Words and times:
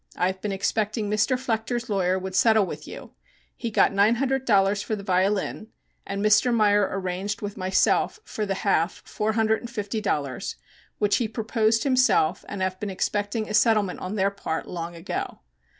I 0.15 0.25
have 0.25 0.41
been 0.41 0.51
expecting 0.51 1.07
Mr. 1.11 1.37
Flechter's 1.39 1.87
lawyer 1.87 2.17
would 2.17 2.33
settle 2.33 2.65
with 2.65 2.87
you; 2.87 3.11
he 3.55 3.69
got 3.69 3.93
nine 3.93 4.15
hundred 4.15 4.45
dollars 4.45 4.81
for 4.81 4.95
the 4.95 5.03
violin 5.03 5.67
and 6.07 6.25
Mr. 6.25 6.51
Meyer 6.51 6.89
arranged 6.91 7.43
with 7.43 7.55
myself 7.55 8.19
for 8.23 8.43
the 8.43 8.55
half, 8.65 9.03
four 9.05 9.33
hundred 9.33 9.59
and 9.61 9.69
fifty 9.69 10.01
dollars, 10.01 10.55
which 10.97 11.17
he 11.17 11.27
proposed 11.27 11.83
himself 11.83 12.43
and 12.49 12.63
have 12.63 12.79
been 12.79 12.89
expecting 12.89 13.47
a 13.47 13.53
settlement 13.53 13.99
on 13.99 14.15
their 14.15 14.31
part 14.31 14.67
long 14.67 14.95
ago. 14.95 15.41